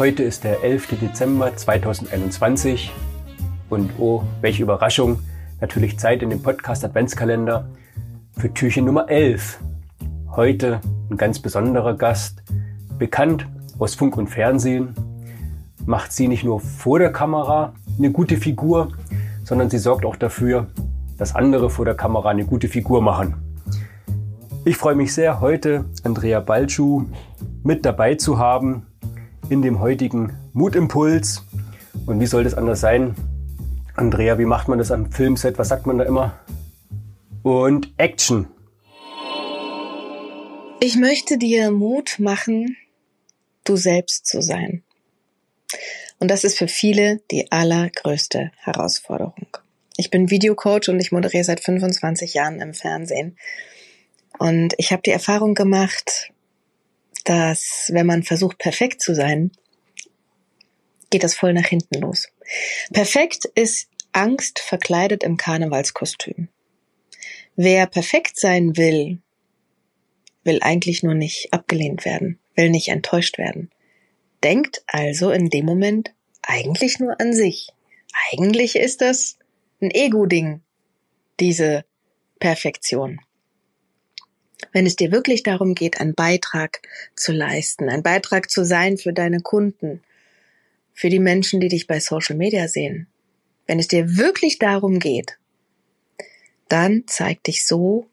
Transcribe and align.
Heute 0.00 0.22
ist 0.22 0.44
der 0.44 0.64
11. 0.64 0.98
Dezember 0.98 1.54
2021 1.54 2.90
und 3.68 3.90
oh, 3.98 4.22
welche 4.40 4.62
Überraschung, 4.62 5.18
natürlich 5.60 5.98
Zeit 5.98 6.22
in 6.22 6.30
dem 6.30 6.40
Podcast 6.40 6.86
Adventskalender 6.86 7.68
für 8.32 8.50
Türchen 8.50 8.86
Nummer 8.86 9.10
11. 9.10 9.60
Heute 10.30 10.80
ein 11.10 11.18
ganz 11.18 11.38
besonderer 11.38 11.98
Gast, 11.98 12.42
bekannt 12.98 13.46
aus 13.78 13.94
Funk 13.94 14.16
und 14.16 14.28
Fernsehen, 14.28 14.94
macht 15.84 16.14
sie 16.14 16.28
nicht 16.28 16.44
nur 16.44 16.60
vor 16.60 16.98
der 16.98 17.12
Kamera 17.12 17.74
eine 17.98 18.10
gute 18.10 18.38
Figur, 18.38 18.92
sondern 19.44 19.68
sie 19.68 19.76
sorgt 19.76 20.06
auch 20.06 20.16
dafür, 20.16 20.68
dass 21.18 21.34
andere 21.34 21.68
vor 21.68 21.84
der 21.84 21.94
Kamera 21.94 22.30
eine 22.30 22.46
gute 22.46 22.68
Figur 22.68 23.02
machen. 23.02 23.34
Ich 24.64 24.78
freue 24.78 24.94
mich 24.94 25.12
sehr, 25.12 25.42
heute 25.42 25.84
Andrea 26.04 26.40
Balschuh 26.40 27.04
mit 27.62 27.84
dabei 27.84 28.14
zu 28.14 28.38
haben 28.38 28.86
in 29.50 29.62
dem 29.62 29.80
heutigen 29.80 30.38
Mutimpuls. 30.52 31.42
Und 32.06 32.20
wie 32.20 32.26
soll 32.26 32.44
das 32.44 32.54
anders 32.54 32.80
sein? 32.80 33.14
Andrea, 33.96 34.38
wie 34.38 34.44
macht 34.46 34.68
man 34.68 34.78
das 34.78 34.92
am 34.92 35.10
Filmset? 35.10 35.58
Was 35.58 35.68
sagt 35.68 35.86
man 35.86 35.98
da 35.98 36.04
immer? 36.04 36.38
Und 37.42 37.92
Action. 37.96 38.46
Ich 40.78 40.96
möchte 40.96 41.36
dir 41.36 41.70
Mut 41.72 42.18
machen, 42.18 42.76
du 43.64 43.76
selbst 43.76 44.26
zu 44.26 44.40
sein. 44.40 44.82
Und 46.20 46.30
das 46.30 46.44
ist 46.44 46.56
für 46.56 46.68
viele 46.68 47.20
die 47.30 47.50
allergrößte 47.50 48.52
Herausforderung. 48.56 49.48
Ich 49.96 50.10
bin 50.10 50.30
Videocoach 50.30 50.88
und 50.88 51.00
ich 51.00 51.12
moderiere 51.12 51.44
seit 51.44 51.60
25 51.60 52.34
Jahren 52.34 52.60
im 52.60 52.72
Fernsehen. 52.72 53.36
Und 54.38 54.74
ich 54.78 54.92
habe 54.92 55.02
die 55.02 55.10
Erfahrung 55.10 55.54
gemacht, 55.54 56.32
dass 57.28 57.90
wenn 57.92 58.06
man 58.06 58.22
versucht, 58.22 58.58
perfekt 58.58 59.00
zu 59.02 59.14
sein, 59.14 59.50
geht 61.10 61.24
das 61.24 61.34
voll 61.34 61.52
nach 61.52 61.66
hinten 61.66 62.00
los. 62.00 62.28
Perfekt 62.92 63.44
ist 63.54 63.88
Angst 64.12 64.58
verkleidet 64.58 65.22
im 65.22 65.36
Karnevalskostüm. 65.36 66.48
Wer 67.56 67.86
perfekt 67.86 68.38
sein 68.38 68.76
will, 68.76 69.18
will 70.44 70.60
eigentlich 70.62 71.02
nur 71.02 71.14
nicht 71.14 71.52
abgelehnt 71.52 72.04
werden, 72.04 72.38
will 72.54 72.70
nicht 72.70 72.88
enttäuscht 72.88 73.38
werden. 73.38 73.70
Denkt 74.42 74.82
also 74.86 75.30
in 75.30 75.50
dem 75.50 75.66
Moment 75.66 76.12
eigentlich 76.42 76.98
nur 76.98 77.20
an 77.20 77.34
sich. 77.34 77.68
Eigentlich 78.32 78.76
ist 78.76 79.00
das 79.00 79.36
ein 79.80 79.90
Ego-Ding, 79.90 80.62
diese 81.38 81.84
Perfektion 82.38 83.20
wenn 84.72 84.86
es 84.86 84.96
dir 84.96 85.12
wirklich 85.12 85.42
darum 85.42 85.74
geht, 85.74 86.00
einen 86.00 86.14
Beitrag 86.14 86.80
zu 87.14 87.32
leisten, 87.32 87.88
ein 87.88 88.02
Beitrag 88.02 88.50
zu 88.50 88.64
sein 88.64 88.98
für 88.98 89.12
deine 89.12 89.40
Kunden, 89.40 90.02
für 90.94 91.08
die 91.08 91.18
Menschen, 91.18 91.60
die 91.60 91.68
dich 91.68 91.86
bei 91.86 92.00
Social 92.00 92.36
Media 92.36 92.68
sehen, 92.68 93.06
wenn 93.66 93.78
es 93.78 93.88
dir 93.88 94.16
wirklich 94.16 94.58
darum 94.58 94.98
geht, 94.98 95.38
dann 96.68 97.04
zeig 97.06 97.42
dich 97.44 97.66
so, 97.66 98.06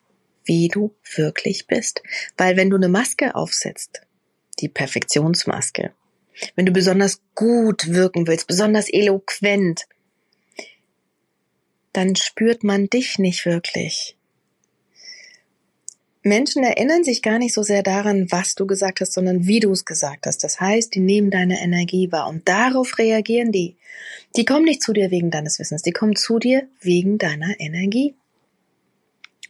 wie 0.45 0.67
du 0.67 0.93
wirklich 1.15 1.67
bist. 1.67 2.01
Weil 2.37 2.57
wenn 2.57 2.69
du 2.69 2.77
eine 2.77 2.89
Maske 2.89 3.35
aufsetzt, 3.35 4.01
die 4.59 4.69
Perfektionsmaske, 4.69 5.93
wenn 6.55 6.65
du 6.65 6.71
besonders 6.71 7.21
gut 7.35 7.87
wirken 7.87 8.27
willst, 8.27 8.47
besonders 8.47 8.89
eloquent, 8.89 9.85
dann 11.93 12.15
spürt 12.15 12.63
man 12.63 12.87
dich 12.87 13.17
nicht 13.17 13.45
wirklich. 13.45 14.16
Menschen 16.23 16.63
erinnern 16.63 17.03
sich 17.03 17.21
gar 17.21 17.39
nicht 17.39 17.53
so 17.53 17.63
sehr 17.63 17.83
daran, 17.83 18.31
was 18.31 18.55
du 18.55 18.65
gesagt 18.67 19.01
hast, 19.01 19.13
sondern 19.13 19.47
wie 19.47 19.59
du 19.59 19.71
es 19.71 19.85
gesagt 19.85 20.25
hast. 20.25 20.43
Das 20.43 20.59
heißt, 20.59 20.93
die 20.95 20.99
nehmen 20.99 21.31
deine 21.31 21.61
Energie 21.61 22.11
wahr 22.11 22.27
und 22.27 22.47
darauf 22.47 22.97
reagieren 22.97 23.51
die. 23.51 23.77
Die 24.35 24.45
kommen 24.45 24.65
nicht 24.65 24.81
zu 24.81 24.93
dir 24.93 25.11
wegen 25.11 25.31
deines 25.31 25.59
Wissens, 25.59 25.81
die 25.81 25.91
kommen 25.91 26.15
zu 26.15 26.39
dir 26.39 26.67
wegen 26.81 27.17
deiner 27.17 27.59
Energie. 27.59 28.15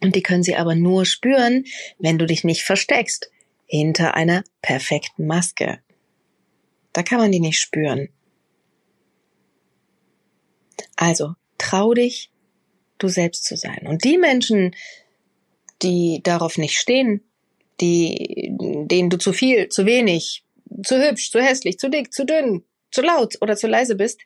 Und 0.00 0.14
die 0.14 0.22
können 0.22 0.42
sie 0.42 0.54
aber 0.54 0.74
nur 0.74 1.04
spüren, 1.04 1.64
wenn 1.98 2.18
du 2.18 2.26
dich 2.26 2.44
nicht 2.44 2.62
versteckst 2.62 3.30
hinter 3.66 4.14
einer 4.14 4.44
perfekten 4.62 5.26
Maske. 5.26 5.80
Da 6.92 7.02
kann 7.02 7.18
man 7.18 7.32
die 7.32 7.40
nicht 7.40 7.60
spüren. 7.60 8.08
Also, 10.96 11.34
trau 11.58 11.94
dich, 11.94 12.30
du 12.98 13.08
selbst 13.08 13.44
zu 13.44 13.56
sein. 13.56 13.86
Und 13.86 14.04
die 14.04 14.18
Menschen, 14.18 14.74
die 15.82 16.20
darauf 16.22 16.58
nicht 16.58 16.78
stehen, 16.78 17.22
die, 17.80 18.52
denen 18.58 19.10
du 19.10 19.18
zu 19.18 19.32
viel, 19.32 19.68
zu 19.68 19.86
wenig, 19.86 20.44
zu 20.84 20.96
hübsch, 20.98 21.30
zu 21.30 21.40
hässlich, 21.40 21.78
zu 21.78 21.88
dick, 21.88 22.12
zu 22.12 22.26
dünn, 22.26 22.64
zu 22.90 23.02
laut 23.02 23.36
oder 23.40 23.56
zu 23.56 23.66
leise 23.66 23.94
bist, 23.94 24.20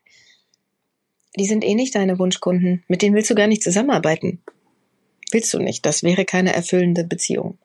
die 1.38 1.46
sind 1.46 1.64
eh 1.64 1.74
nicht 1.74 1.94
deine 1.94 2.18
Wunschkunden. 2.18 2.84
Mit 2.88 3.02
denen 3.02 3.14
willst 3.14 3.30
du 3.30 3.34
gar 3.34 3.46
nicht 3.46 3.62
zusammenarbeiten. 3.62 4.42
Willst 5.30 5.52
du 5.54 5.58
nicht. 5.58 5.86
Das 5.86 6.02
wäre 6.02 6.24
keine 6.24 6.52
erfüllende 6.52 7.04
Beziehung. 7.04 7.58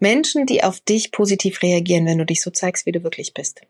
Menschen, 0.00 0.44
die 0.46 0.64
auf 0.64 0.80
dich 0.80 1.12
positiv 1.12 1.62
reagieren, 1.62 2.06
wenn 2.06 2.18
du 2.18 2.26
dich 2.26 2.42
so 2.42 2.50
zeigst, 2.50 2.84
wie 2.84 2.92
du 2.92 3.04
wirklich 3.04 3.32
bist. 3.32 3.60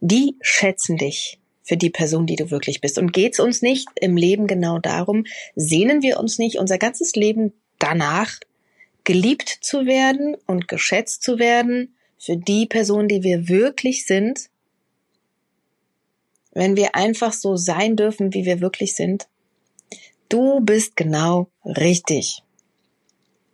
Die 0.00 0.36
schätzen 0.42 0.98
dich 0.98 1.38
für 1.62 1.78
die 1.78 1.88
Person, 1.88 2.26
die 2.26 2.36
du 2.36 2.50
wirklich 2.50 2.82
bist. 2.82 2.98
Und 2.98 3.14
geht's 3.14 3.40
uns 3.40 3.62
nicht 3.62 3.88
im 3.96 4.18
Leben 4.18 4.46
genau 4.46 4.78
darum, 4.78 5.24
sehnen 5.56 6.02
wir 6.02 6.20
uns 6.20 6.38
nicht 6.38 6.58
unser 6.58 6.76
ganzes 6.76 7.14
Leben 7.14 7.54
danach, 7.78 8.38
geliebt 9.04 9.48
zu 9.60 9.86
werden 9.86 10.36
und 10.46 10.68
geschätzt 10.68 11.22
zu 11.22 11.38
werden 11.38 11.94
für 12.18 12.36
die 12.36 12.66
Person, 12.66 13.06
die 13.06 13.22
wir 13.22 13.48
wirklich 13.48 14.06
sind, 14.06 14.48
wenn 16.52 16.76
wir 16.76 16.94
einfach 16.94 17.32
so 17.32 17.56
sein 17.56 17.96
dürfen, 17.96 18.32
wie 18.32 18.44
wir 18.44 18.60
wirklich 18.60 18.94
sind. 18.94 19.28
Du 20.28 20.60
bist 20.60 20.96
genau 20.96 21.48
richtig. 21.64 22.42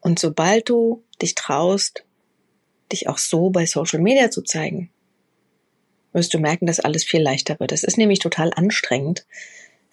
Und 0.00 0.18
sobald 0.18 0.68
du 0.68 1.02
dich 1.20 1.34
traust, 1.34 2.04
dich 2.92 3.08
auch 3.08 3.18
so 3.18 3.50
bei 3.50 3.66
Social 3.66 4.00
Media 4.00 4.30
zu 4.30 4.42
zeigen, 4.42 4.90
wirst 6.12 6.32
du 6.34 6.38
merken, 6.38 6.66
dass 6.66 6.80
alles 6.80 7.04
viel 7.04 7.22
leichter 7.22 7.58
wird. 7.60 7.72
Es 7.72 7.84
ist 7.84 7.98
nämlich 7.98 8.18
total 8.18 8.52
anstrengend, 8.54 9.26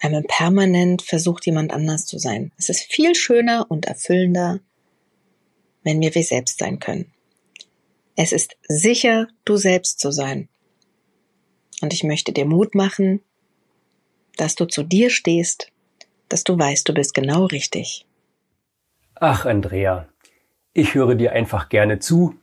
wenn 0.00 0.12
man 0.12 0.24
permanent 0.24 1.02
versucht, 1.02 1.46
jemand 1.46 1.72
anders 1.72 2.06
zu 2.06 2.18
sein. 2.18 2.52
Es 2.56 2.68
ist 2.68 2.82
viel 2.82 3.14
schöner 3.14 3.66
und 3.68 3.86
erfüllender, 3.86 4.60
wenn 5.82 6.00
wir 6.00 6.14
wir 6.14 6.22
selbst 6.22 6.58
sein 6.58 6.78
können. 6.78 7.12
Es 8.16 8.32
ist 8.32 8.56
sicher, 8.68 9.28
du 9.44 9.56
selbst 9.56 10.00
zu 10.00 10.10
sein. 10.10 10.48
Und 11.82 11.92
ich 11.92 12.04
möchte 12.04 12.32
dir 12.32 12.44
Mut 12.44 12.74
machen, 12.74 13.20
dass 14.36 14.54
du 14.54 14.66
zu 14.66 14.82
dir 14.82 15.10
stehst, 15.10 15.70
dass 16.28 16.44
du 16.44 16.58
weißt, 16.58 16.88
du 16.88 16.94
bist 16.94 17.14
genau 17.14 17.46
richtig. 17.46 18.06
Ach, 19.14 19.46
Andrea, 19.46 20.08
ich 20.72 20.94
höre 20.94 21.14
dir 21.14 21.32
einfach 21.32 21.68
gerne 21.68 21.98
zu 21.98 22.36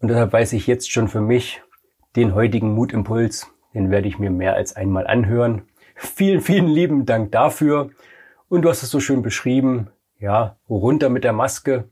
und 0.00 0.08
deshalb 0.08 0.32
weiß 0.32 0.52
ich 0.54 0.66
jetzt 0.66 0.90
schon 0.90 1.08
für 1.08 1.20
mich, 1.20 1.62
den 2.14 2.34
heutigen 2.34 2.74
Mutimpuls, 2.74 3.48
den 3.74 3.90
werde 3.90 4.08
ich 4.08 4.18
mir 4.18 4.30
mehr 4.30 4.54
als 4.54 4.76
einmal 4.76 5.06
anhören 5.06 5.62
Vielen, 5.96 6.42
vielen 6.42 6.68
lieben 6.68 7.06
Dank 7.06 7.32
dafür. 7.32 7.90
Und 8.48 8.62
du 8.62 8.68
hast 8.68 8.82
es 8.82 8.90
so 8.90 9.00
schön 9.00 9.22
beschrieben. 9.22 9.90
Ja, 10.18 10.56
runter 10.68 11.08
mit 11.08 11.24
der 11.24 11.32
Maske. 11.32 11.88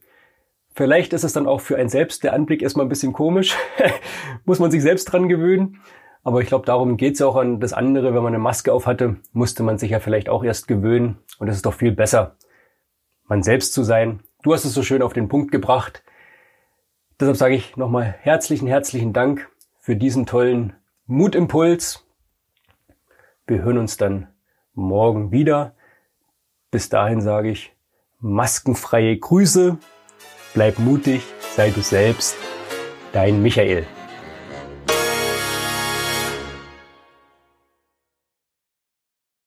Vielleicht 0.75 1.13
ist 1.13 1.25
es 1.25 1.33
dann 1.33 1.47
auch 1.47 1.61
für 1.61 1.77
einen 1.77 1.89
selbst 1.89 2.23
der 2.23 2.33
Anblick 2.33 2.63
erstmal 2.63 2.85
ein 2.87 2.91
bisschen 2.91 3.13
komisch. 3.13 3.57
Muss 4.45 4.59
man 4.59 4.71
sich 4.71 4.83
selbst 4.83 5.07
dran 5.07 5.29
gewöhnen. 5.29 5.81
Aber 6.23 6.41
ich 6.41 6.49
glaube, 6.49 6.67
darum 6.67 6.97
geht 6.97 7.15
es 7.15 7.23
auch 7.23 7.37
an 7.37 7.61
das 7.61 7.73
andere. 7.73 8.15
Wenn 8.15 8.23
man 8.23 8.35
eine 8.35 8.43
Maske 8.43 8.73
auf 8.73 8.87
hatte, 8.87 9.17
musste 9.33 9.63
man 9.63 9.79
sich 9.79 9.91
ja 9.91 10.01
vielleicht 10.01 10.29
auch 10.29 10.45
erst 10.45 10.69
gewöhnen. 10.69 11.19
Und 11.39 11.49
es 11.49 11.57
ist 11.57 11.67
doch 11.67 11.75
viel 11.75 11.93
besser, 11.93 12.37
man 13.27 13.43
selbst 13.43 13.73
zu 13.73 13.83
sein. 13.83 14.21
Du 14.43 14.53
hast 14.53 14.65
es 14.65 14.75
so 14.75 14.83
schön 14.83 15.03
auf 15.03 15.13
den 15.13 15.29
Punkt 15.29 15.51
gebracht. 15.51 16.03
Deshalb 17.21 17.37
sage 17.37 17.55
ich 17.55 17.77
nochmal 17.77 18.15
herzlichen, 18.21 18.67
herzlichen 18.67 19.13
Dank 19.13 19.49
für 19.81 19.97
diesen 19.97 20.27
tollen 20.27 20.75
Mutimpuls. 21.07 22.04
Wir 23.47 23.63
hören 23.63 23.77
uns 23.77 23.99
dann 23.99 24.29
morgen 24.73 25.31
wieder. 25.31 25.75
Bis 26.71 26.89
dahin 26.89 27.21
sage 27.21 27.51
ich 27.51 27.77
maskenfreie 28.19 29.19
Grüße, 29.19 29.77
bleib 30.55 30.79
mutig, 30.79 31.23
sei 31.55 31.71
du 31.71 31.83
selbst, 31.83 32.37
dein 33.13 33.43
Michael. 33.43 33.87